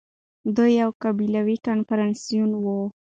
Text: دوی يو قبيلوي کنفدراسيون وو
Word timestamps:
دوی 0.55 0.71
يو 0.81 0.89
قبيلوي 1.03 1.55
کنفدراسيون 1.65 2.51
وو 2.63 2.79